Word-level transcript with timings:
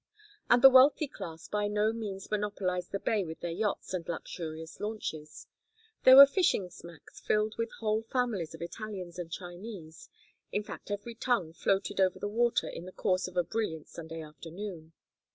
And 0.49 0.63
the 0.63 0.69
wealthy 0.71 1.05
class 1.07 1.47
by 1.47 1.67
no 1.67 1.93
means 1.93 2.31
monopolized 2.31 2.91
the 2.91 2.97
bay 2.99 3.23
with 3.23 3.39
their 3.41 3.51
yachts 3.51 3.93
and 3.93 4.03
luxurious 4.09 4.79
launches. 4.79 5.45
There 6.05 6.15
were 6.15 6.25
fishing 6.25 6.71
smacks 6.71 7.19
filled 7.19 7.53
with 7.59 7.69
whole 7.73 8.01
families 8.01 8.55
of 8.55 8.63
Italians 8.63 9.19
and 9.19 9.31
Chinese; 9.31 10.09
in 10.51 10.63
fact 10.63 10.89
every 10.89 11.13
tongue 11.13 11.53
floated 11.53 12.01
over 12.01 12.17
the 12.17 12.27
water 12.27 12.67
in 12.67 12.85
the 12.85 12.91
course 12.91 13.27
of 13.27 13.37
a 13.37 13.43
brilliant 13.43 13.87
Sunday 13.89 14.23
afternoon. 14.23 14.93